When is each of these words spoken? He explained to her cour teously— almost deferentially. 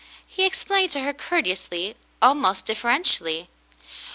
He 0.25 0.47
explained 0.47 0.89
to 0.93 1.01
her 1.01 1.13
cour 1.13 1.43
teously— 1.43 1.93
almost 2.23 2.65
deferentially. 2.65 3.49